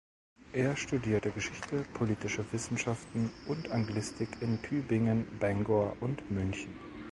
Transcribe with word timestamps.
Er 0.51 0.75
studierte 0.77 1.29
Geschichte, 1.29 1.85
Politische 1.93 2.43
Wissenschaften 2.51 3.29
und 3.47 3.69
Anglistik 3.69 4.29
in 4.41 4.59
Tübingen, 4.63 5.27
Bangor 5.39 5.95
und 5.99 6.31
München. 6.31 6.73